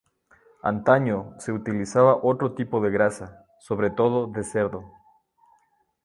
[0.63, 4.83] Antaño, se utilizaba otro tipo de grasa, sobre todo de cerdo.